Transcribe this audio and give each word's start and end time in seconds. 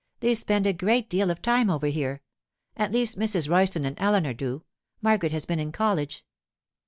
They 0.19 0.33
spend 0.33 0.65
a 0.65 0.73
great 0.73 1.11
deal 1.11 1.29
of 1.29 1.43
time 1.43 1.69
over 1.69 1.85
here—at 1.85 2.91
least 2.91 3.19
Mrs. 3.19 3.47
Royston 3.47 3.85
and 3.85 3.99
Eleanor 4.01 4.33
do. 4.33 4.63
Margaret 4.99 5.31
has 5.31 5.45
been 5.45 5.59
in 5.59 5.71
college. 5.71 6.25